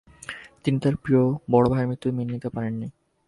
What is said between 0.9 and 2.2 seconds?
প্রিয় বড় ভাইয়ের মৃত্যু